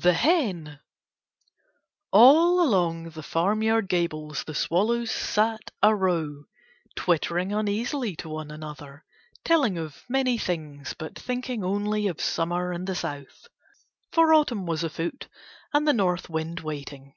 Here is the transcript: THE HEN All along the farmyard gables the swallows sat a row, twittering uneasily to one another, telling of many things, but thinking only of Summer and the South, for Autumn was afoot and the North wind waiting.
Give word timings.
THE 0.00 0.14
HEN 0.14 0.78
All 2.10 2.64
along 2.66 3.10
the 3.10 3.22
farmyard 3.22 3.86
gables 3.86 4.44
the 4.44 4.54
swallows 4.54 5.10
sat 5.10 5.70
a 5.82 5.94
row, 5.94 6.44
twittering 6.96 7.52
uneasily 7.52 8.16
to 8.16 8.30
one 8.30 8.50
another, 8.50 9.04
telling 9.44 9.76
of 9.76 10.04
many 10.08 10.38
things, 10.38 10.94
but 10.98 11.18
thinking 11.18 11.62
only 11.62 12.06
of 12.06 12.18
Summer 12.18 12.72
and 12.72 12.86
the 12.86 12.94
South, 12.94 13.46
for 14.10 14.32
Autumn 14.32 14.64
was 14.64 14.82
afoot 14.82 15.28
and 15.74 15.86
the 15.86 15.92
North 15.92 16.30
wind 16.30 16.60
waiting. 16.60 17.12